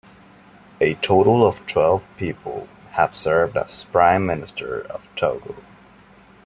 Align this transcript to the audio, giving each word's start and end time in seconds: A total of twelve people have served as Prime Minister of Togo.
A 0.79 0.95
total 0.95 1.45
of 1.45 1.63
twelve 1.67 2.03
people 2.17 2.67
have 2.93 3.13
served 3.15 3.55
as 3.55 3.83
Prime 3.91 4.25
Minister 4.25 4.79
of 4.89 5.03
Togo. 5.15 5.57